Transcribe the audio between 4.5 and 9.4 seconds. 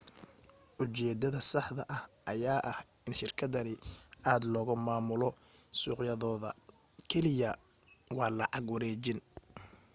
loogu maamulo suuqyadooda kaliya waa lacag wareejin